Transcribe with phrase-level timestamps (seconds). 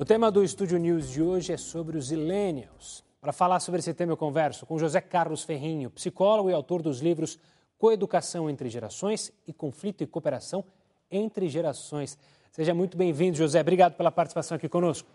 [0.00, 3.02] O tema do Estúdio News de hoje é sobre os Millennials.
[3.20, 7.00] Para falar sobre esse tema, eu converso com José Carlos Ferrinho, psicólogo e autor dos
[7.00, 7.36] livros
[7.76, 10.64] Coeducação entre Gerações e Conflito e Cooperação
[11.10, 12.16] entre Gerações.
[12.52, 13.60] Seja muito bem-vindo, José.
[13.60, 15.08] Obrigado pela participação aqui conosco.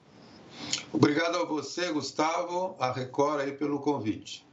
[0.91, 4.45] Obrigado a você, Gustavo, a Record aí pelo convite.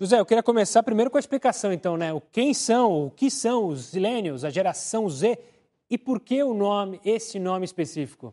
[0.00, 2.14] José, eu queria começar primeiro com a explicação, então, né?
[2.14, 5.38] O quem são, o que são os Millennials, a geração Z
[5.90, 8.32] e por que o nome, esse nome específico?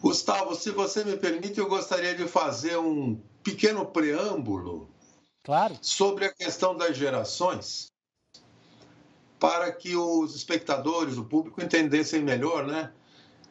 [0.00, 4.90] Gustavo, se você me permite, eu gostaria de fazer um pequeno preâmbulo
[5.42, 5.76] claro.
[5.80, 7.86] sobre a questão das gerações,
[9.38, 12.92] para que os espectadores, o público, entendessem melhor, né?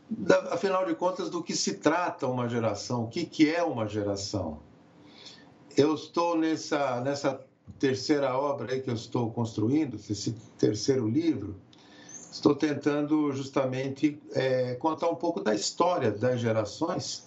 [0.10, 3.88] Da, afinal de contas, do que se trata uma geração, o que, que é uma
[3.88, 4.62] geração.
[5.76, 7.44] Eu estou nessa, nessa
[7.80, 11.60] terceira obra que eu estou construindo, esse terceiro livro,
[12.36, 17.24] estou tentando justamente é, contar um pouco da história das gerações.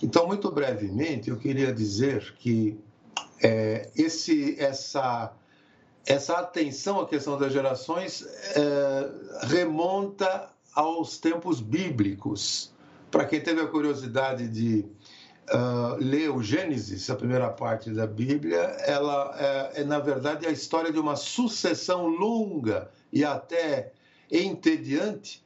[0.00, 2.78] Então, muito brevemente, eu queria dizer que
[3.42, 5.32] é, esse, essa,
[6.06, 12.72] essa atenção à questão das gerações é, remonta aos tempos bíblicos.
[13.10, 14.84] Para quem teve a curiosidade de
[15.52, 20.50] uh, ler o Gênesis, a primeira parte da Bíblia, ela é, é, na verdade, a
[20.50, 23.92] história de uma sucessão longa e até
[24.34, 25.44] entediante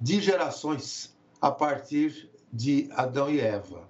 [0.00, 3.88] de gerações a partir de Adão e Eva.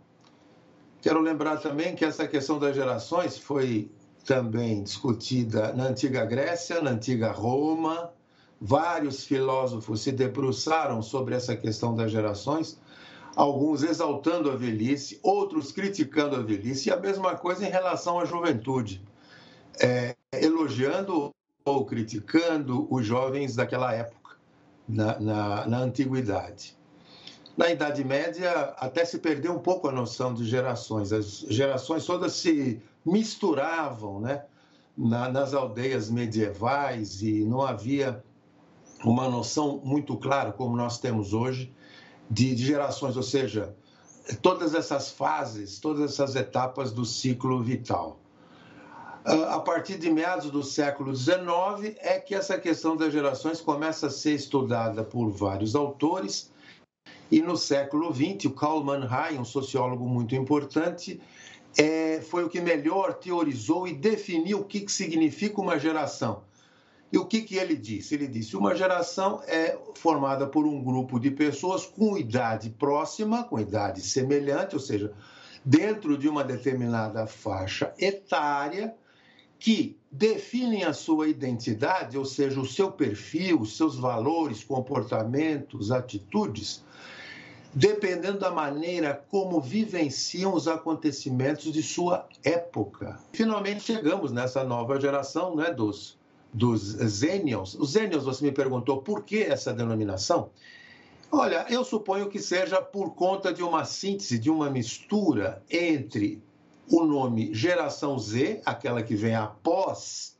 [1.00, 3.90] Quero lembrar também que essa questão das gerações foi
[4.24, 8.12] também discutida na antiga Grécia, na antiga Roma.
[8.60, 12.80] Vários filósofos se debruçaram sobre essa questão das gerações,
[13.36, 18.24] alguns exaltando a velhice, outros criticando a velhice, e a mesma coisa em relação à
[18.24, 19.02] juventude,
[19.78, 21.30] é, elogiando
[21.64, 24.23] ou criticando os jovens daquela época
[24.88, 26.76] na, na, na antiguidade.
[27.56, 31.12] Na Idade Média, até se perdeu um pouco a noção de gerações.
[31.12, 34.44] As gerações todas se misturavam né?
[34.96, 38.22] Na, nas aldeias medievais e não havia
[39.04, 41.72] uma noção muito clara, como nós temos hoje,
[42.30, 43.74] de, de gerações, ou seja,
[44.40, 48.18] todas essas fases, todas essas etapas do ciclo vital.
[49.24, 54.08] Ah, a partir de meados do século XIX é que essa questão das gerações começa
[54.08, 56.52] a ser estudada por vários autores.
[57.30, 61.20] E no século XX, o Karl Mannheim, um sociólogo muito importante,
[61.76, 66.42] é, foi o que melhor teorizou e definiu o que, que significa uma geração.
[67.10, 68.14] E o que, que ele disse?
[68.14, 73.58] Ele disse: uma geração é formada por um grupo de pessoas com idade próxima, com
[73.58, 75.12] idade semelhante, ou seja,
[75.64, 78.94] dentro de uma determinada faixa etária,
[79.58, 86.84] que definem a sua identidade, ou seja, o seu perfil, os seus valores, comportamentos, atitudes,
[87.72, 93.18] dependendo da maneira como vivenciam os acontecimentos de sua época.
[93.32, 96.16] Finalmente chegamos nessa nova geração né, dos,
[96.52, 97.74] dos Zenials.
[97.74, 100.50] Os Zenials, você me perguntou por que essa denominação?
[101.32, 106.40] Olha, eu suponho que seja por conta de uma síntese, de uma mistura entre
[106.90, 110.36] o nome geração Z, aquela que vem após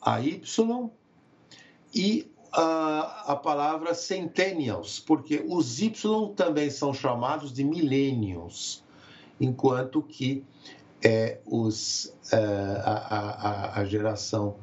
[0.00, 0.90] a Y,
[1.94, 8.82] e a, a palavra centennials, porque os Y também são chamados de millennials,
[9.40, 10.44] enquanto que
[11.02, 14.56] é, os, é, a, a, a, geração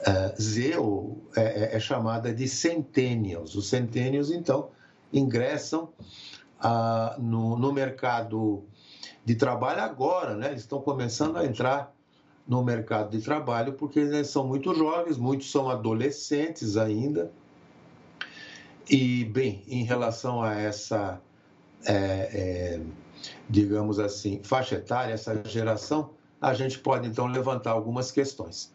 [0.00, 3.54] é, Z ou, é, é, é, chamada de centennials.
[3.54, 4.70] Os centennials, então,
[5.12, 5.90] ingressam
[6.60, 8.64] ah, no, no mercado
[9.24, 10.48] de trabalho agora, né?
[10.48, 11.92] Eles estão começando a entrar
[12.46, 17.30] no mercado de trabalho porque eles são muito jovens, muitos são adolescentes ainda.
[18.88, 21.20] E, bem, em relação a essa,
[21.86, 22.80] é, é,
[23.48, 26.10] digamos assim, faixa etária, essa geração,
[26.40, 28.72] a gente pode então levantar algumas questões.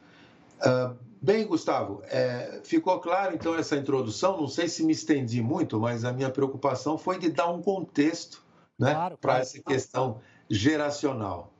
[0.61, 4.37] Uh, bem, Gustavo, é, ficou claro então essa introdução.
[4.37, 8.45] Não sei se me estendi muito, mas a minha preocupação foi de dar um contexto
[8.79, 9.41] né, claro, para claro.
[9.41, 11.51] essa questão geracional.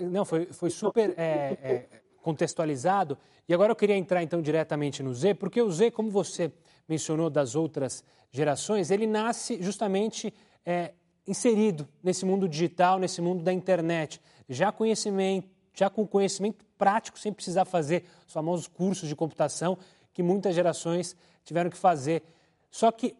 [0.00, 1.88] Não, foi, foi super é, é,
[2.22, 3.18] contextualizado.
[3.48, 6.52] E agora eu queria entrar então diretamente no Z, porque o Z, como você
[6.88, 10.32] mencionou das outras gerações, ele nasce justamente
[10.64, 10.92] é,
[11.26, 17.32] inserido nesse mundo digital, nesse mundo da internet, já conhecimento, já com conhecimento prático, sem
[17.32, 19.78] precisar fazer os famosos cursos de computação
[20.12, 22.22] que muitas gerações tiveram que fazer.
[22.70, 23.16] Só que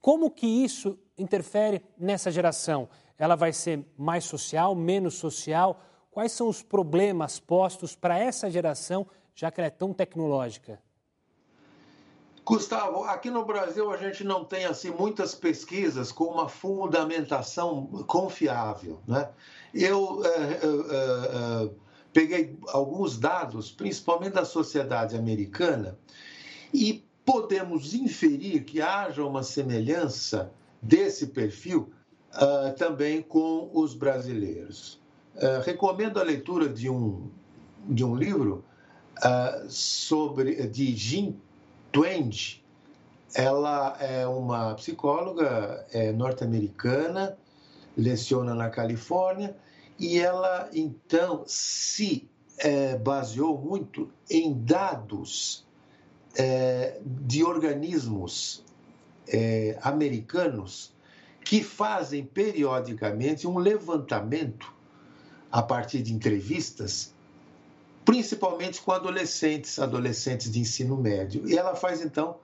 [0.00, 2.88] como que isso interfere nessa geração?
[3.18, 5.80] Ela vai ser mais social, menos social?
[6.10, 10.80] Quais são os problemas postos para essa geração, já que ela é tão tecnológica?
[12.46, 19.00] Gustavo, aqui no Brasil a gente não tem assim muitas pesquisas com uma fundamentação confiável,
[19.04, 19.30] né?
[19.74, 21.70] Eu é, é, é,
[22.12, 25.98] peguei alguns dados, principalmente da sociedade americana,
[26.72, 31.92] e podemos inferir que haja uma semelhança desse perfil
[32.36, 35.00] uh, também com os brasileiros.
[35.34, 37.30] Uh, recomendo a leitura de um,
[37.88, 38.64] de um livro
[39.18, 41.34] uh, sobre de Jean
[41.92, 42.64] Twenge.
[43.34, 47.36] Ela é uma psicóloga é, norte-americana,
[47.96, 49.54] leciona na Califórnia,
[49.98, 52.28] e ela então se
[52.58, 55.66] é, baseou muito em dados
[56.34, 58.64] é, de organismos
[59.28, 60.94] é, americanos
[61.46, 64.74] que fazem periodicamente um levantamento
[65.50, 67.14] a partir de entrevistas,
[68.04, 71.48] principalmente com adolescentes, adolescentes de ensino médio.
[71.48, 72.40] E ela faz então,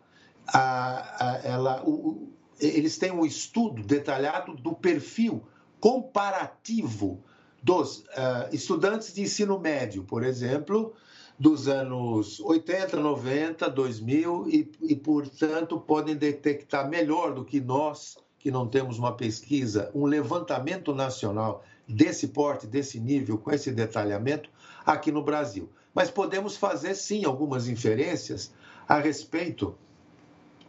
[0.46, 2.28] a, a, ela, o,
[2.60, 5.42] eles têm um estudo detalhado do perfil
[5.80, 7.20] comparativo
[7.60, 10.94] dos uh, estudantes de ensino médio, por exemplo,
[11.36, 18.50] dos anos 80, 90, 2000 e, e, portanto, podem detectar melhor do que nós, que
[18.50, 24.50] não temos uma pesquisa, um levantamento nacional desse porte, desse nível, com esse detalhamento
[24.84, 25.70] aqui no Brasil.
[25.94, 28.52] Mas podemos fazer, sim, algumas inferências
[28.88, 29.76] a respeito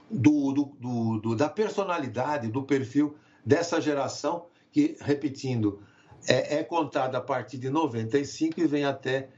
[0.07, 5.79] do, do, do, da personalidade, do perfil dessa geração, que, repetindo,
[6.27, 9.29] é, é contada a partir de 95 e vem até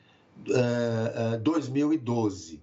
[1.41, 2.61] 2012.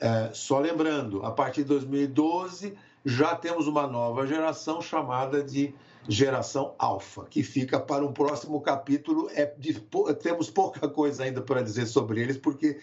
[0.00, 2.74] É, é, só lembrando, a partir de 2012
[3.04, 5.74] já temos uma nova geração chamada de
[6.08, 9.30] geração alfa, que fica para um próximo capítulo.
[9.34, 9.80] É de,
[10.22, 12.78] temos pouca coisa ainda para dizer sobre eles, porque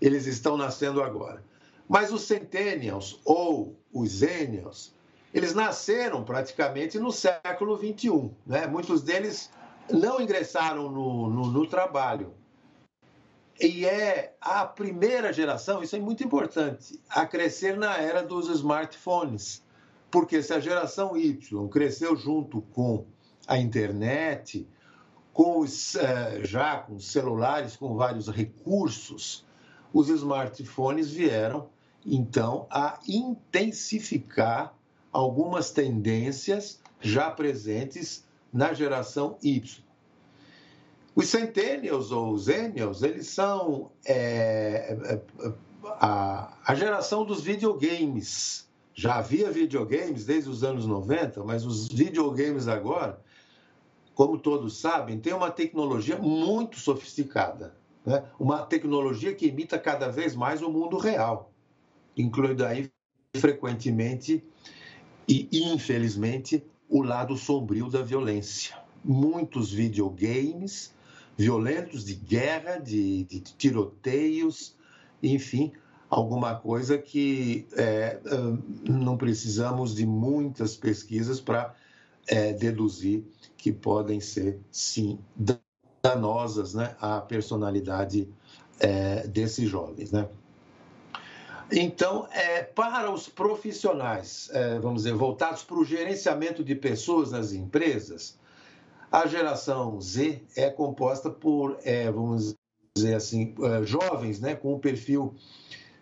[0.00, 1.44] eles estão nascendo agora.
[1.88, 4.94] Mas os centennials ou os zennials,
[5.34, 8.32] eles nasceram praticamente no século 21.
[8.46, 8.66] Né?
[8.66, 9.50] Muitos deles
[9.90, 12.34] não ingressaram no, no, no trabalho
[13.60, 19.62] e é a primeira geração, isso é muito importante, a crescer na era dos smartphones.
[20.10, 23.04] Porque se a geração Y cresceu junto com
[23.46, 24.66] a internet,
[25.32, 29.46] com os, eh, já com celulares com vários recursos,
[29.92, 31.68] os smartphones vieram
[32.04, 34.74] então a intensificar
[35.12, 39.84] algumas tendências já presentes na geração Y.
[41.20, 45.22] Os centennials ou zennials, eles são é, é,
[46.00, 48.66] a, a geração dos videogames.
[48.94, 53.20] Já havia videogames desde os anos 90, mas os videogames agora,
[54.14, 57.76] como todos sabem, têm uma tecnologia muito sofisticada.
[58.02, 58.24] Né?
[58.38, 61.52] Uma tecnologia que imita cada vez mais o mundo real,
[62.16, 62.90] incluindo aí
[63.36, 64.42] frequentemente
[65.28, 68.74] e infelizmente o lado sombrio da violência.
[69.04, 70.98] Muitos videogames
[71.40, 74.76] violentos, de guerra, de, de tiroteios,
[75.22, 75.72] enfim,
[76.10, 78.20] alguma coisa que é,
[78.86, 81.74] não precisamos de muitas pesquisas para
[82.26, 83.24] é, deduzir
[83.56, 85.18] que podem ser, sim,
[86.02, 88.28] danosas né, à personalidade
[88.78, 90.12] é, desses jovens.
[90.12, 90.28] Né?
[91.72, 97.52] Então, é, para os profissionais, é, vamos dizer, voltados para o gerenciamento de pessoas nas
[97.54, 98.38] empresas,
[99.10, 102.54] a geração Z é composta por, é, vamos
[102.96, 105.34] dizer assim, é, jovens, né, com um perfil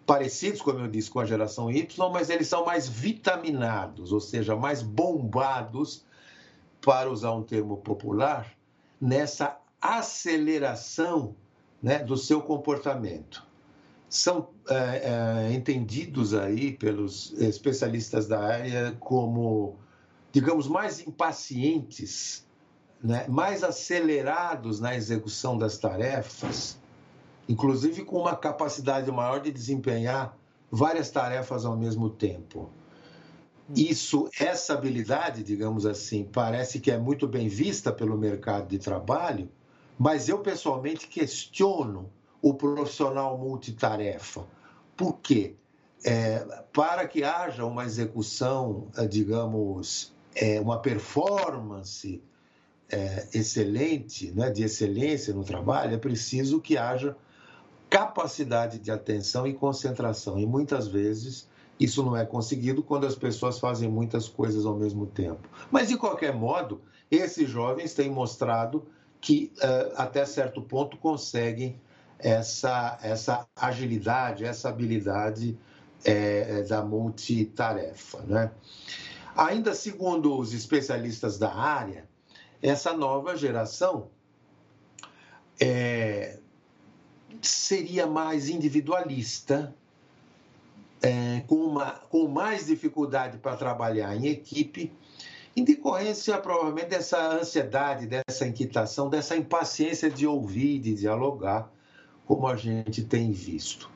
[0.06, 4.56] parecidos, como eu disse, com a geração Y, mas eles são mais vitaminados, ou seja,
[4.56, 6.06] mais bombados,
[6.80, 8.54] para usar um termo popular,
[9.00, 11.34] nessa aceleração
[11.82, 13.46] né, do seu comportamento.
[14.08, 19.76] São é, é, entendidos aí pelos especialistas da área como,
[20.32, 22.47] digamos, mais impacientes
[23.02, 26.78] né, mais acelerados na execução das tarefas,
[27.48, 30.36] inclusive com uma capacidade maior de desempenhar
[30.70, 32.70] várias tarefas ao mesmo tempo.
[33.74, 39.48] Isso, essa habilidade, digamos assim, parece que é muito bem vista pelo mercado de trabalho,
[39.98, 44.46] mas eu pessoalmente questiono o profissional multitarefa.
[44.96, 45.54] Por quê?
[46.04, 46.38] É,
[46.72, 52.22] para que haja uma execução, digamos, é, uma performance
[52.90, 57.16] é, excelente, né, de excelência no trabalho, é preciso que haja
[57.90, 60.38] capacidade de atenção e concentração.
[60.38, 65.06] E muitas vezes isso não é conseguido quando as pessoas fazem muitas coisas ao mesmo
[65.06, 65.48] tempo.
[65.70, 66.80] Mas, de qualquer modo,
[67.10, 68.86] esses jovens têm mostrado
[69.20, 71.80] que, uh, até certo ponto, conseguem
[72.18, 75.56] essa, essa agilidade, essa habilidade
[76.04, 78.22] é, da multitarefa.
[78.22, 78.50] Né?
[79.36, 82.08] Ainda segundo os especialistas da área,
[82.62, 84.08] essa nova geração
[85.60, 86.38] é,
[87.40, 89.74] seria mais individualista,
[91.00, 94.92] é, com, uma, com mais dificuldade para trabalhar em equipe,
[95.56, 101.70] em decorrência provavelmente dessa ansiedade, dessa inquietação, dessa impaciência de ouvir, de dialogar,
[102.26, 103.90] como a gente tem visto.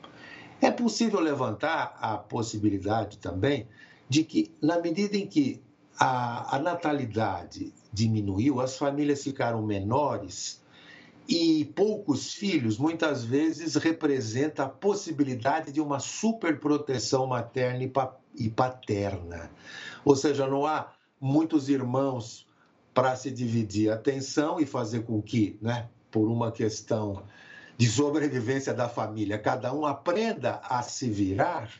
[0.61, 3.67] É possível levantar a possibilidade também
[4.07, 5.61] de que, na medida em que
[5.99, 10.63] a, a natalidade diminuiu, as famílias ficaram menores
[11.27, 17.89] e poucos filhos muitas vezes representa a possibilidade de uma superproteção materna
[18.35, 19.49] e paterna.
[20.03, 22.45] Ou seja, não há muitos irmãos
[22.93, 27.23] para se dividir a atenção e fazer com que, né, por uma questão
[27.77, 31.71] de sobrevivência da família, cada um aprenda a se virar,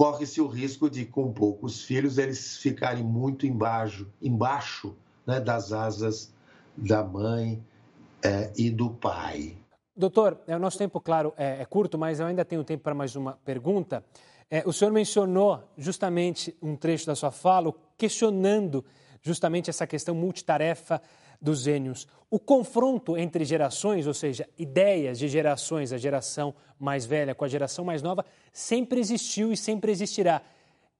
[0.00, 6.32] corre-se o risco de, com poucos filhos, eles ficarem muito embaixo, embaixo né, das asas
[6.74, 7.62] da mãe
[8.22, 9.58] é, e do pai.
[9.94, 12.94] Doutor, é, o nosso tempo, claro, é, é curto, mas eu ainda tenho tempo para
[12.94, 14.02] mais uma pergunta.
[14.50, 18.82] É, o senhor mencionou justamente um trecho da sua fala, questionando
[19.20, 21.02] justamente essa questão multitarefa
[21.40, 22.06] dos gênios.
[22.30, 27.48] O confronto entre gerações, ou seja, ideias de gerações, a geração mais velha com a
[27.48, 30.42] geração mais nova, sempre existiu e sempre existirá.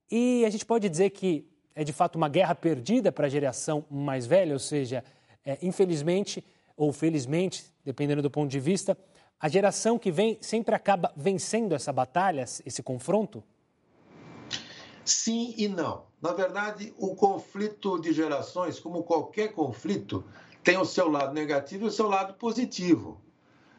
[0.09, 3.85] E a gente pode dizer que é de fato uma guerra perdida para a geração
[3.89, 5.03] mais velha, ou seja,
[5.45, 6.43] é, infelizmente,
[6.75, 8.97] ou felizmente, dependendo do ponto de vista,
[9.39, 13.43] a geração que vem sempre acaba vencendo essa batalha, esse confronto?
[15.05, 16.05] Sim e não.
[16.21, 20.23] Na verdade, o conflito de gerações, como qualquer conflito,
[20.63, 23.19] tem o seu lado negativo e o seu lado positivo.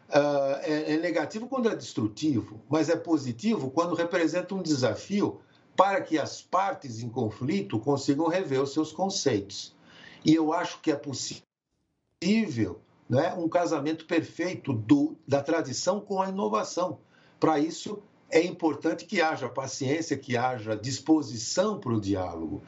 [0.09, 5.41] Uh, é, é negativo quando é destrutivo, mas é positivo quando representa um desafio
[5.77, 9.75] para que as partes em conflito consigam rever os seus conceitos.
[10.25, 11.43] E eu acho que é possível
[13.09, 16.99] né, um casamento perfeito do, da tradição com a inovação.
[17.41, 18.03] Para isso,
[18.33, 22.63] é importante que haja paciência, que haja disposição para o diálogo.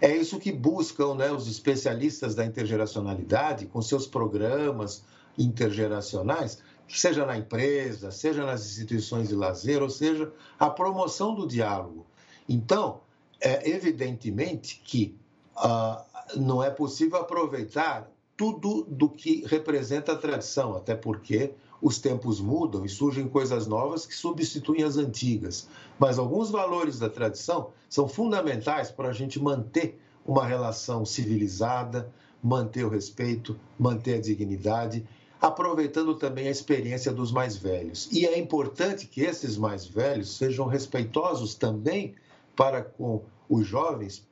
[0.00, 5.04] É isso que buscam né, os especialistas da intergeracionalidade com seus programas
[5.36, 12.06] intergeracionais, seja na empresa, seja nas instituições de lazer, ou seja, a promoção do diálogo.
[12.48, 13.00] Então,
[13.40, 15.16] é evidentemente que
[15.56, 16.04] ah,
[16.36, 22.84] não é possível aproveitar tudo do que representa a tradição, até porque os tempos mudam
[22.84, 25.68] e surgem coisas novas que substituem as antigas.
[25.98, 32.84] Mas alguns valores da tradição são fundamentais para a gente manter uma relação civilizada, manter
[32.84, 35.06] o respeito, manter a dignidade,
[35.40, 38.08] aproveitando também a experiência dos mais velhos.
[38.12, 42.14] E é importante que esses mais velhos sejam respeitosos também
[42.56, 44.26] para com os jovens,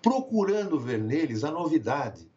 [0.00, 2.30] procurando ver neles a novidade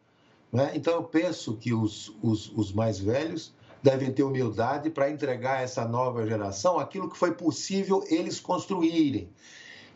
[0.56, 0.72] né?
[0.74, 3.54] Então, eu penso que os, os, os mais velhos
[3.86, 9.30] devem ter humildade para entregar a essa nova geração aquilo que foi possível eles construírem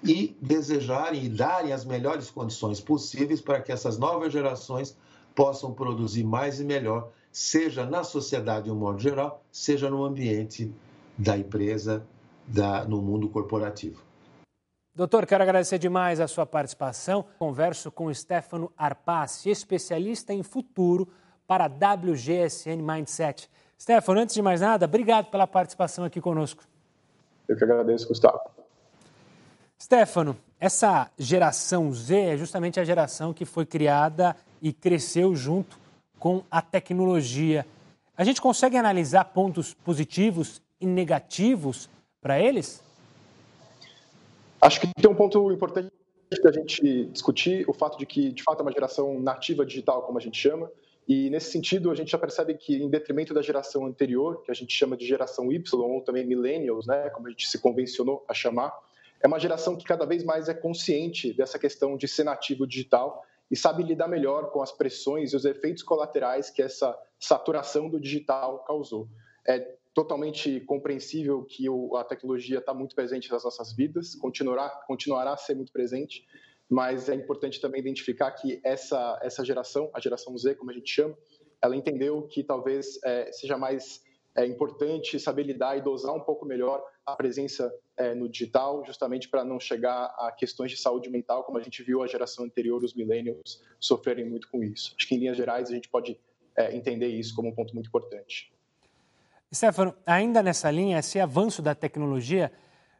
[0.03, 4.95] e desejarem e darem as melhores condições possíveis para que essas novas gerações
[5.33, 10.71] possam produzir mais e melhor, seja na sociedade de um modo geral, seja no ambiente
[11.17, 12.05] da empresa,
[12.45, 14.03] da, no mundo corporativo.
[14.95, 17.25] Doutor, quero agradecer demais a sua participação.
[17.39, 21.07] Converso com Stefano Arpassi, especialista em futuro
[21.47, 23.49] para WGSN Mindset.
[23.79, 26.63] Stefano, antes de mais nada, obrigado pela participação aqui conosco.
[27.47, 28.41] Eu que agradeço, Gustavo.
[29.81, 35.79] Stefano, essa geração Z é justamente a geração que foi criada e cresceu junto
[36.19, 37.65] com a tecnologia.
[38.17, 41.89] A gente consegue analisar pontos positivos e negativos
[42.21, 42.83] para eles?
[44.61, 45.89] Acho que tem um ponto importante
[46.43, 50.17] da gente discutir, o fato de que, de fato, é uma geração nativa digital, como
[50.17, 50.69] a gente chama,
[51.09, 54.53] e nesse sentido a gente já percebe que, em detrimento da geração anterior, que a
[54.53, 58.33] gente chama de geração Y, ou também millennials, né, como a gente se convencionou a
[58.35, 58.71] chamar,
[59.19, 63.25] é uma geração que cada vez mais é consciente dessa questão de ser nativo digital
[63.49, 67.99] e sabe lidar melhor com as pressões e os efeitos colaterais que essa saturação do
[67.99, 69.07] digital causou.
[69.47, 71.65] É, totalmente compreensível que
[71.97, 76.23] a tecnologia está muito presente nas nossas vidas, continuará, continuará a ser muito presente,
[76.69, 80.89] mas é importante também identificar que essa, essa geração, a geração Z, como a gente
[80.89, 81.17] chama,
[81.61, 84.03] ela entendeu que talvez é, seja mais
[84.35, 89.27] é, importante saber lidar e dosar um pouco melhor a presença é, no digital, justamente
[89.27, 92.83] para não chegar a questões de saúde mental, como a gente viu a geração anterior,
[92.83, 94.93] os millennials, sofrerem muito com isso.
[94.97, 96.19] Acho que, em linhas gerais, a gente pode
[96.55, 98.53] é, entender isso como um ponto muito importante.
[99.53, 102.51] Stefano, ainda nessa linha, esse avanço da tecnologia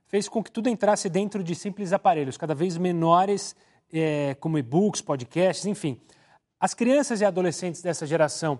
[0.09, 3.55] fez com que tudo entrasse dentro de simples aparelhos, cada vez menores,
[3.93, 6.01] é, como e-books, podcasts, enfim.
[6.59, 8.59] As crianças e adolescentes dessa geração,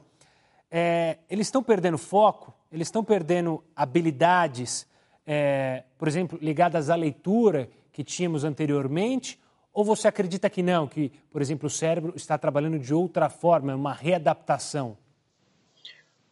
[0.72, 4.88] é, eles estão perdendo foco, eles estão perdendo habilidades,
[5.26, 9.40] é, por exemplo, ligadas à leitura que tínhamos anteriormente,
[9.74, 13.76] ou você acredita que não, que, por exemplo, o cérebro está trabalhando de outra forma,
[13.76, 14.98] uma readaptação?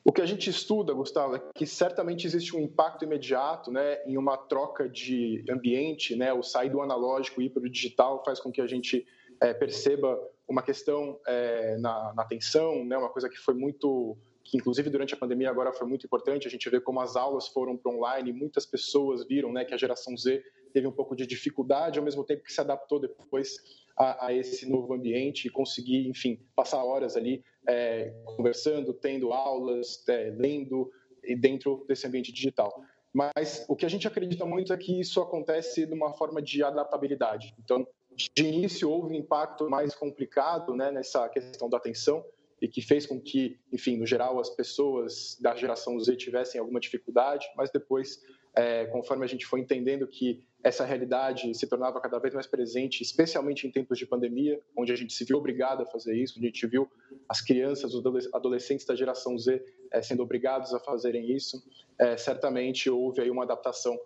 [0.07, 4.17] O que a gente estuda, Gustavo, é que certamente existe um impacto imediato né, em
[4.17, 8.39] uma troca de ambiente, né, o sair do analógico e ir para o digital faz
[8.39, 9.05] com que a gente
[9.41, 14.55] é, perceba uma questão é, na, na, atenção, né, uma coisa que foi muito, que
[14.55, 17.75] inclusive durante a pandemia agora foi muito importante, a gente vê como as aulas foram
[17.75, 21.99] para online, muitas pessoas viram né, que a geração Z teve um pouco de dificuldade,
[21.99, 23.57] ao mesmo tempo que se adaptou depois
[23.97, 30.07] a, a esse novo ambiente e conseguir, enfim, passar horas ali é, conversando, tendo aulas,
[30.07, 30.91] é, lendo
[31.39, 32.81] dentro desse ambiente digital.
[33.13, 36.63] Mas o que a gente acredita muito é que isso acontece de uma forma de
[36.63, 37.55] adaptabilidade.
[37.59, 37.85] Então,
[38.15, 42.23] de início houve um impacto mais complicado né, nessa questão da atenção
[42.61, 46.79] e que fez com que, enfim, no geral, as pessoas da geração Z tivessem alguma
[46.79, 48.19] dificuldade, mas depois,
[48.55, 53.01] é, conforme a gente foi entendendo que essa realidade se tornava cada vez mais presente,
[53.01, 56.47] especialmente em tempos de pandemia, onde a gente se viu obrigado a fazer isso, onde
[56.47, 56.91] a gente viu
[57.29, 61.63] as crianças, os adolescentes da geração Z é, sendo obrigados a fazerem isso.
[61.97, 63.97] É, certamente houve aí uma adaptação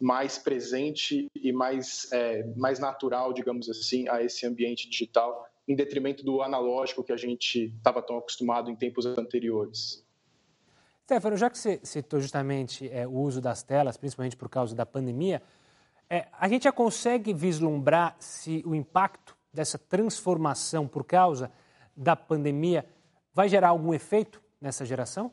[0.00, 6.24] mais presente e mais, é, mais natural, digamos assim, a esse ambiente digital, em detrimento
[6.24, 10.04] do analógico que a gente estava tão acostumado em tempos anteriores.
[11.04, 14.84] Stefano, já que você citou justamente é, o uso das telas, principalmente por causa da
[14.84, 15.40] pandemia,
[16.10, 21.52] é, a gente já consegue vislumbrar se o impacto dessa transformação por causa
[21.96, 22.86] da pandemia
[23.34, 25.32] vai gerar algum efeito nessa geração?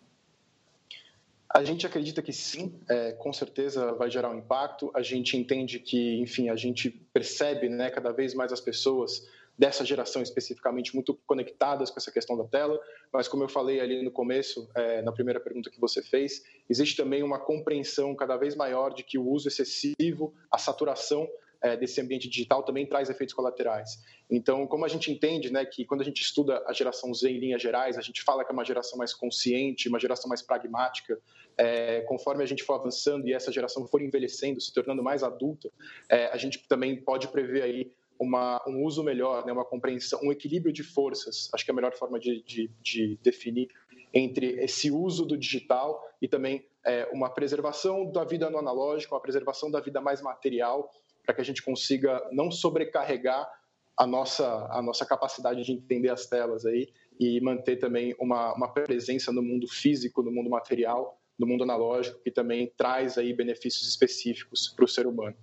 [1.49, 4.91] A gente acredita que sim, é, com certeza vai gerar um impacto.
[4.93, 9.25] A gente entende que, enfim, a gente percebe né, cada vez mais as pessoas
[9.57, 12.79] dessa geração especificamente muito conectadas com essa questão da tela,
[13.11, 16.97] mas como eu falei ali no começo, é, na primeira pergunta que você fez, existe
[16.97, 21.27] também uma compreensão cada vez maior de que o uso excessivo, a saturação
[21.61, 23.99] é, desse ambiente digital também traz efeitos colaterais.
[24.29, 27.39] Então, como a gente entende, né, que quando a gente estuda a geração Z em
[27.39, 31.19] linhas gerais, a gente fala que é uma geração mais consciente, uma geração mais pragmática.
[31.57, 35.71] É, conforme a gente for avançando e essa geração for envelhecendo, se tornando mais adulta,
[36.09, 40.31] é, a gente também pode prever aí uma, um uso melhor, né, uma compreensão, um
[40.31, 43.69] equilíbrio de forças, acho que é a melhor forma de, de, de definir,
[44.13, 49.21] entre esse uso do digital e também é, uma preservação da vida no analógico, uma
[49.21, 50.89] preservação da vida mais material,
[51.25, 53.49] para que a gente consiga não sobrecarregar
[53.97, 58.67] a nossa, a nossa capacidade de entender as telas aí e manter também uma, uma
[58.67, 63.87] presença no mundo físico, no mundo material, no mundo analógico, que também traz aí benefícios
[63.87, 65.35] específicos para o ser humano.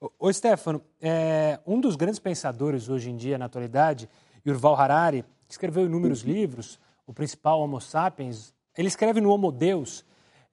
[0.00, 4.08] Ô, Stefano, é, um dos grandes pensadores hoje em dia, na atualidade,
[4.46, 6.30] Yuval Harari, escreveu inúmeros uhum.
[6.30, 10.04] livros, o principal Homo Sapiens, ele escreve no Homo Deus,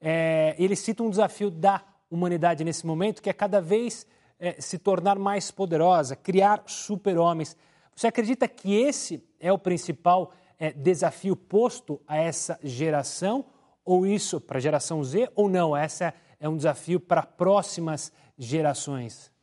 [0.01, 4.07] é, ele cita um desafio da humanidade nesse momento, que é cada vez
[4.39, 7.55] é, se tornar mais poderosa, criar super-homens.
[7.95, 13.45] Você acredita que esse é o principal é, desafio posto a essa geração,
[13.83, 15.77] ou isso para a geração Z, ou não?
[15.77, 19.34] Essa é um desafio para próximas gerações?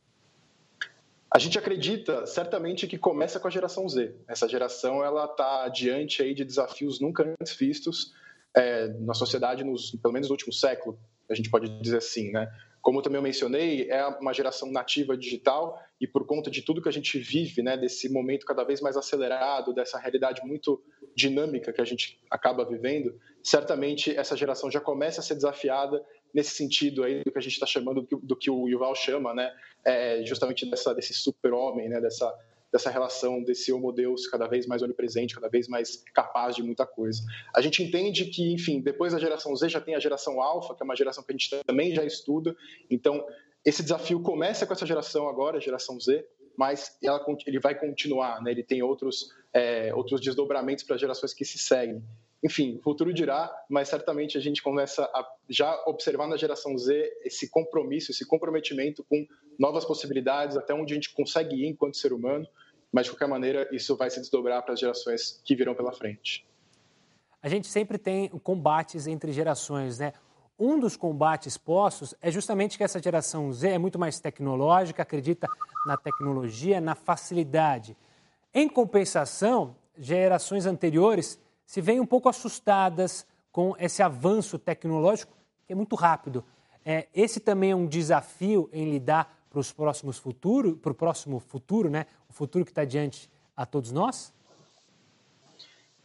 [1.33, 4.15] A gente acredita certamente que começa com a geração Z.
[4.27, 8.13] Essa geração ela está diante aí de desafios nunca antes vistos
[8.55, 12.51] é, na sociedade, nos, pelo menos no último século, a gente pode dizer assim, né?
[12.81, 16.89] Como também eu mencionei, é uma geração nativa digital e por conta de tudo que
[16.89, 20.83] a gente vive, né, desse momento cada vez mais acelerado, dessa realidade muito
[21.15, 26.51] dinâmica que a gente acaba vivendo, certamente essa geração já começa a ser desafiada nesse
[26.51, 29.53] sentido aí do que a gente está chamando do que, o Yuval chama, né,
[29.85, 32.33] é justamente dessa, desse super-homem, né, dessa,
[32.71, 36.85] dessa relação desse homo deus cada vez mais onipresente, cada vez mais capaz de muita
[36.85, 37.21] coisa.
[37.55, 40.81] A gente entende que, enfim, depois da geração Z já tem a geração alfa, que
[40.81, 42.55] é uma geração que a gente também já estuda.
[42.89, 43.25] Então,
[43.63, 46.25] esse desafio começa com essa geração agora, a geração Z,
[46.57, 48.51] mas ela, ele vai continuar, né?
[48.51, 52.03] Ele tem outros é, outros desdobramentos para gerações que se seguem.
[52.43, 57.21] Enfim, o futuro dirá, mas certamente a gente começa a já observar na geração Z
[57.23, 59.25] esse compromisso, esse comprometimento com
[59.57, 62.45] novas possibilidades, até onde a gente consegue ir enquanto ser humano,
[62.91, 66.45] mas de qualquer maneira isso vai se desdobrar para as gerações que virão pela frente.
[67.41, 70.13] A gente sempre tem combates entre gerações, né?
[70.59, 75.47] Um dos combates postos é justamente que essa geração Z é muito mais tecnológica, acredita
[75.85, 77.97] na tecnologia, na facilidade.
[78.53, 85.33] Em compensação, gerações anteriores se veem um pouco assustadas com esse avanço tecnológico,
[85.65, 86.43] que é muito rápido.
[86.85, 91.39] É, esse também é um desafio em lidar para os próximos futuro, para o próximo
[91.39, 92.07] futuro, né?
[92.29, 94.33] O futuro que está diante a todos nós?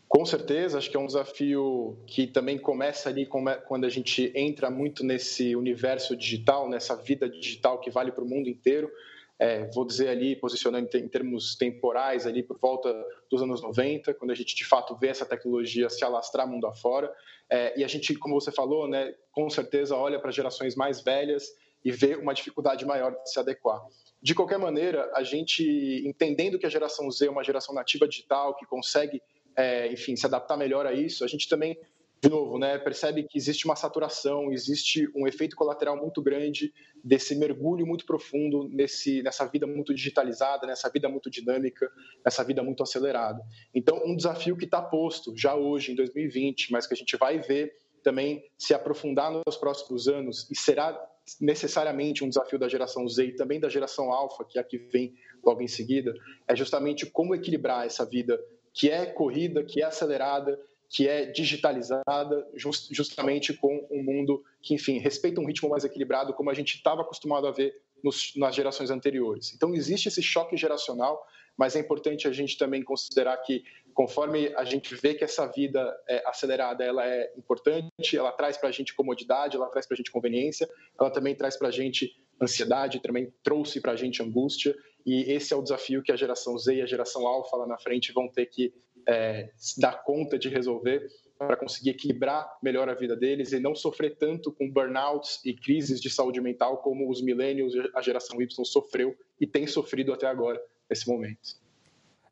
[0.07, 4.71] Com certeza, acho que é um desafio que também começa ali quando a gente entra
[4.71, 8.90] muito nesse universo digital, nessa vida digital que vale para o mundo inteiro.
[9.38, 12.92] É, vou dizer ali, posicionando em termos temporais, ali por volta
[13.31, 17.12] dos anos 90, quando a gente de fato vê essa tecnologia se alastrar mundo afora.
[17.48, 21.48] É, e a gente, como você falou, né, com certeza olha para gerações mais velhas
[21.85, 23.81] e vê uma dificuldade maior de se adequar.
[24.20, 28.57] De qualquer maneira, a gente, entendendo que a geração Z é uma geração nativa digital,
[28.57, 29.22] que consegue
[29.59, 31.77] é, enfim, se adaptar melhor a isso, a gente também,
[32.20, 37.37] de novo, né, percebe que existe uma saturação, existe um efeito colateral muito grande desse
[37.37, 41.90] mergulho muito profundo nesse, nessa vida muito digitalizada, nessa vida muito dinâmica,
[42.24, 43.40] nessa vida muito acelerada.
[43.72, 47.38] Então, um desafio que está posto já hoje, em 2020, mas que a gente vai
[47.38, 50.98] ver também se aprofundar nos próximos anos e será
[51.40, 54.78] necessariamente um desafio da geração Z e também da geração Alpha, que é a que
[54.78, 56.14] vem logo em seguida,
[56.48, 58.40] é justamente como equilibrar essa vida
[58.72, 64.74] que é corrida, que é acelerada, que é digitalizada, just, justamente com um mundo que,
[64.74, 68.55] enfim, respeita um ritmo mais equilibrado, como a gente estava acostumado a ver nos, nas
[68.55, 69.53] gerações anteriores.
[69.55, 71.22] Então, existe esse choque geracional,
[71.57, 75.94] mas é importante a gente também considerar que, conforme a gente vê que essa vida
[76.09, 79.96] é acelerada ela é importante, ela traz para a gente comodidade, ela traz para a
[79.96, 84.74] gente conveniência, ela também traz para a gente ansiedade, também trouxe para a gente angústia,
[85.05, 87.79] e esse é o desafio que a geração Z e a geração Alpha lá na
[87.79, 88.72] frente vão ter que
[89.09, 94.16] é, dar conta de resolver para conseguir equilibrar melhor a vida deles e não sofrer
[94.18, 98.64] tanto com burnouts e crises de saúde mental como os millennials e a geração Y
[98.64, 101.57] sofreu e tem sofrido até agora, nesse momento.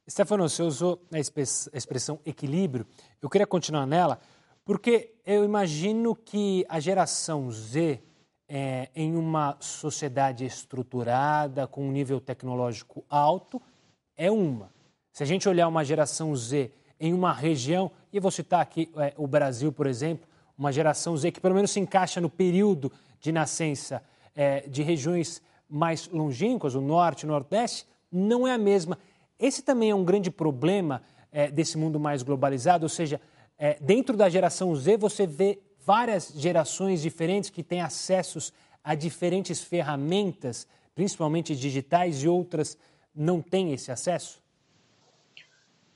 [0.08, 2.86] Stefano, você usou a expressão equilíbrio.
[3.22, 4.20] Eu queria continuar nela,
[4.64, 8.02] porque eu imagino que a geração Z
[8.48, 13.60] é, em uma sociedade estruturada, com um nível tecnológico alto,
[14.16, 14.75] é uma.
[15.16, 19.14] Se a gente olhar uma geração Z em uma região, e vou citar aqui é,
[19.16, 23.32] o Brasil, por exemplo, uma geração Z que pelo menos se encaixa no período de
[23.32, 24.02] nascença
[24.34, 28.98] é, de regiões mais longínquas, o norte e o nordeste, não é a mesma.
[29.38, 31.00] Esse também é um grande problema
[31.32, 33.18] é, desse mundo mais globalizado, ou seja,
[33.56, 38.52] é, dentro da geração Z você vê várias gerações diferentes que têm acessos
[38.84, 42.76] a diferentes ferramentas, principalmente digitais, e outras
[43.14, 44.44] não têm esse acesso?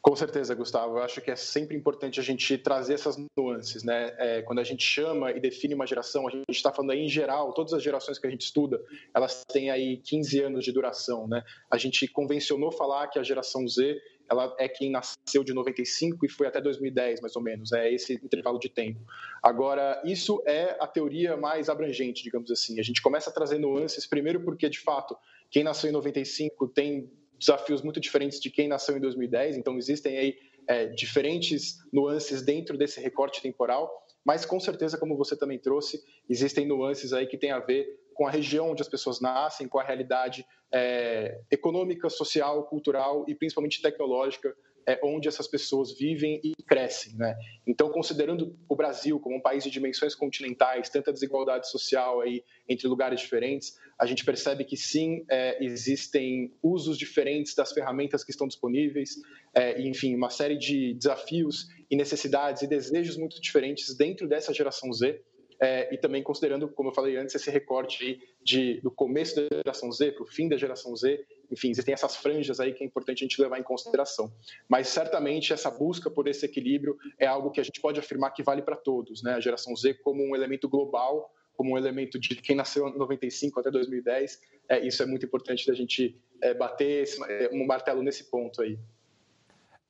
[0.02, 0.96] Com certeza, Gustavo.
[0.96, 4.14] Eu acho que é sempre importante a gente trazer essas nuances, né?
[4.18, 7.08] É, quando a gente chama e define uma geração, a gente está falando aí em
[7.08, 8.82] geral, todas as gerações que a gente estuda,
[9.14, 11.42] elas têm aí 15 anos de duração, né?
[11.70, 16.28] A gente convencionou falar que a geração Z ela é quem nasceu de 95 e
[16.28, 19.00] foi até 2010, mais ou menos, é esse intervalo de tempo.
[19.42, 22.78] Agora, isso é a teoria mais abrangente, digamos assim.
[22.78, 25.16] A gente começa a trazer nuances, primeiro porque, de fato,
[25.50, 27.10] quem nasceu em 95 tem
[27.40, 32.76] desafios muito diferentes de quem nasceu em 2010, então existem aí é, diferentes nuances dentro
[32.76, 33.90] desse recorte temporal,
[34.24, 38.26] mas com certeza, como você também trouxe, existem nuances aí que têm a ver com
[38.26, 43.81] a região onde as pessoas nascem, com a realidade é, econômica, social, cultural e principalmente
[43.81, 44.55] tecnológica
[44.90, 47.14] é, onde essas pessoas vivem e crescem.
[47.16, 47.37] Né?
[47.64, 52.88] Então, considerando o Brasil como um país de dimensões continentais, tanta desigualdade social aí entre
[52.88, 58.48] lugares diferentes, a gente percebe que sim, é, existem usos diferentes das ferramentas que estão
[58.48, 59.11] disponíveis,
[59.55, 64.92] é, enfim, uma série de desafios e necessidades e desejos muito diferentes dentro dessa geração
[64.92, 65.22] Z
[65.61, 69.92] é, e também considerando, como eu falei antes, esse recorte de, do começo da geração
[69.92, 73.23] Z para o fim da geração Z, enfim, existem essas franjas aí que é importante
[73.23, 74.33] a gente levar em consideração.
[74.66, 78.42] Mas certamente essa busca por esse equilíbrio é algo que a gente pode afirmar que
[78.42, 79.35] vale para todos, né?
[79.35, 83.61] A geração Z como um elemento global, como um elemento de quem nasceu em 95
[83.61, 88.03] até 2010, é, isso é muito importante da gente é, bater esse, é, um martelo
[88.03, 88.79] nesse ponto aí.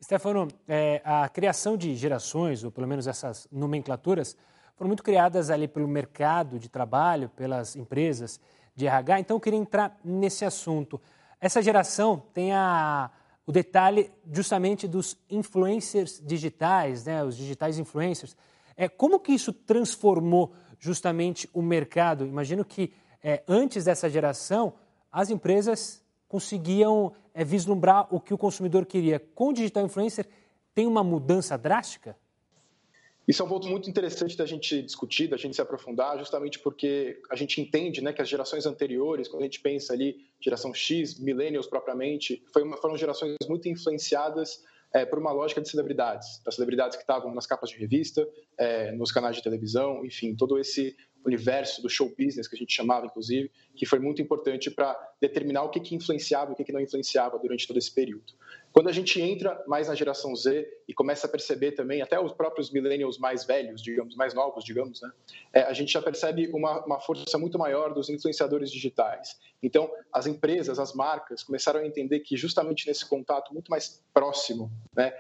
[0.03, 4.37] Stefano, é, a criação de gerações, ou pelo menos essas nomenclaturas,
[4.81, 8.41] foram muito criadas ali pelo mercado de trabalho, pelas empresas
[8.75, 9.21] de RH.
[9.21, 10.99] Então, eu queria entrar nesse assunto.
[11.39, 13.11] Essa geração tem a,
[13.47, 18.35] o detalhe justamente dos influencers digitais, né, os digitais influencers.
[18.75, 22.25] É, como que isso transformou justamente o mercado?
[22.25, 24.73] Imagino que é, antes dessa geração,
[25.13, 29.21] as empresas conseguiam é, vislumbrar o que o consumidor queria.
[29.21, 30.27] Com o digital influencer,
[30.75, 32.17] tem uma mudança drástica?
[33.31, 37.23] Isso é um ponto muito interessante da gente discutir, da gente se aprofundar, justamente porque
[37.31, 41.17] a gente entende né, que as gerações anteriores, quando a gente pensa ali, geração X,
[41.21, 42.43] millennials propriamente,
[42.83, 47.47] foram gerações muito influenciadas é, por uma lógica de celebridades, das celebridades que estavam nas
[47.47, 52.49] capas de revista, é, nos canais de televisão, enfim, todo esse universo do show business
[52.49, 56.51] que a gente chamava, inclusive, que foi muito importante para determinar o que, que influenciava
[56.51, 58.33] e o que, que não influenciava durante todo esse período.
[58.73, 62.33] Quando a gente entra mais na geração Z e começa a perceber também, até os
[62.33, 65.11] próprios millennials mais velhos, digamos, mais novos, digamos, né,
[65.53, 69.39] é, a gente já percebe uma, uma força muito maior dos influenciadores digitais.
[69.61, 74.71] Então, as empresas, as marcas começaram a entender que justamente nesse contato muito mais próximo
[74.95, 75.13] né,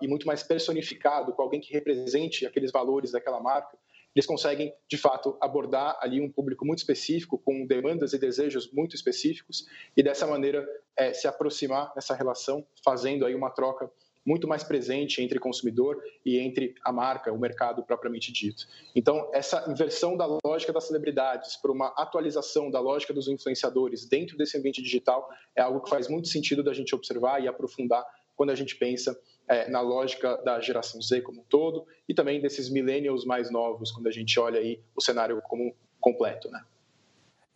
[0.00, 3.76] e muito mais personificado com alguém que represente aqueles valores daquela marca,
[4.14, 8.94] eles conseguem, de fato, abordar ali um público muito específico, com demandas e desejos muito
[8.94, 13.90] específicos, e dessa maneira é, se aproximar nessa relação, fazendo aí uma troca
[14.24, 18.66] muito mais presente entre consumidor e entre a marca, o mercado propriamente dito.
[18.96, 24.36] Então, essa inversão da lógica das celebridades para uma atualização da lógica dos influenciadores dentro
[24.36, 28.50] desse ambiente digital é algo que faz muito sentido da gente observar e aprofundar quando
[28.50, 29.16] a gente pensa
[29.48, 33.92] é, na lógica da geração Z como um todo e também desses millennials mais novos,
[33.92, 36.64] quando a gente olha aí o cenário como completo, né?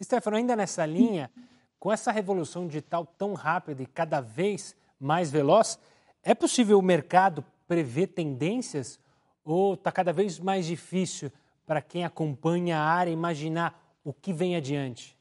[0.03, 1.31] Stefano, ainda nessa linha,
[1.79, 5.79] com essa revolução digital tão rápida e cada vez mais veloz,
[6.23, 9.01] é possível o mercado prever tendências
[9.45, 11.33] ou está cada vez mais difícil
[11.67, 15.18] para quem acompanha a área imaginar o que vem adiante?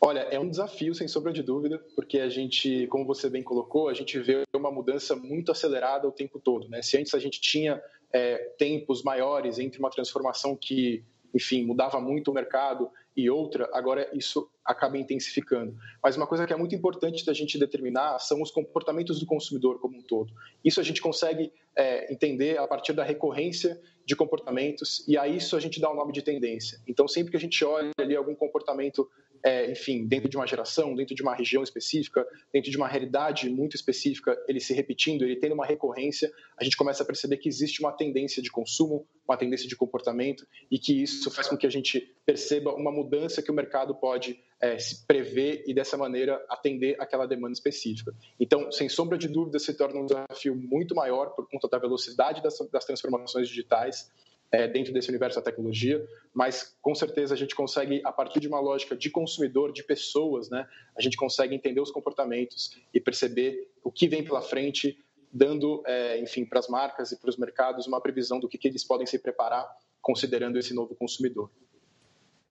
[0.00, 3.88] Olha, é um desafio, sem sombra de dúvida, porque a gente, como você bem colocou,
[3.88, 6.68] a gente vê uma mudança muito acelerada o tempo todo.
[6.68, 6.82] Né?
[6.82, 7.82] Se antes a gente tinha
[8.12, 14.08] é, tempos maiores entre uma transformação que, enfim, mudava muito o mercado e outra, agora
[14.12, 15.74] isso acaba intensificando.
[16.00, 19.80] Mas uma coisa que é muito importante da gente determinar são os comportamentos do consumidor
[19.80, 20.32] como um todo.
[20.64, 25.56] Isso a gente consegue é, entender a partir da recorrência de comportamentos e a isso
[25.56, 26.78] a gente dá o nome de tendência.
[26.86, 29.10] Então, sempre que a gente olha ali algum comportamento
[29.42, 33.48] é, enfim, dentro de uma geração, dentro de uma região específica, dentro de uma realidade
[33.48, 37.48] muito específica, ele se repetindo, ele tendo uma recorrência, a gente começa a perceber que
[37.48, 41.66] existe uma tendência de consumo, uma tendência de comportamento e que isso faz com que
[41.66, 46.44] a gente perceba uma mudança que o mercado pode é, se prever e dessa maneira
[46.48, 48.14] atender aquela demanda específica.
[48.40, 52.42] Então, sem sombra de dúvida, se torna um desafio muito maior por conta da velocidade
[52.42, 54.10] das, das transformações digitais
[54.50, 58.48] é, dentro desse universo da tecnologia, mas com certeza a gente consegue, a partir de
[58.48, 63.70] uma lógica de consumidor, de pessoas, né, a gente consegue entender os comportamentos e perceber
[63.84, 64.98] o que vem pela frente,
[65.32, 68.68] dando, é, enfim, para as marcas e para os mercados uma previsão do que, que
[68.68, 69.68] eles podem se preparar
[70.00, 71.50] considerando esse novo consumidor.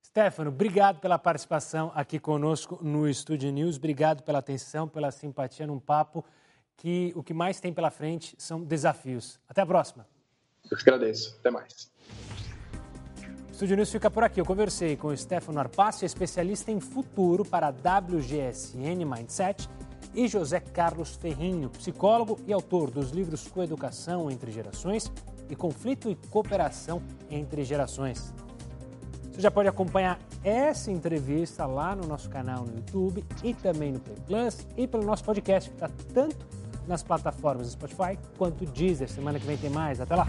[0.06, 5.80] Stefano, obrigado pela participação aqui conosco no Estúdio News, obrigado pela atenção, pela simpatia num
[5.80, 6.24] papo
[6.76, 9.40] que o que mais tem pela frente são desafios.
[9.50, 10.08] Até a próxima.
[10.70, 11.36] Eu que agradeço.
[11.40, 11.92] Até mais.
[13.50, 14.40] O Estúdio News fica por aqui.
[14.40, 19.68] Eu conversei com o Stefano Arpácio, especialista em futuro para WGSN Mindset,
[20.14, 25.12] e José Carlos Ferrinho, psicólogo e autor dos livros Coeducação entre Gerações
[25.50, 28.34] e Conflito e Cooperação entre Gerações.
[29.32, 34.00] Você já pode acompanhar essa entrevista lá no nosso canal no YouTube e também no
[34.00, 36.48] Play Plus e pelo nosso podcast, que está tanto
[36.88, 39.10] nas plataformas Spotify quanto Deezer.
[39.10, 40.00] Semana que vem tem mais.
[40.00, 40.28] Até lá!